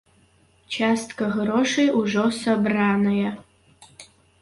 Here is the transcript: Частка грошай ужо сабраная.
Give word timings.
Частка 0.77 1.27
грошай 1.35 1.93
ужо 2.01 2.25
сабраная. 2.41 3.29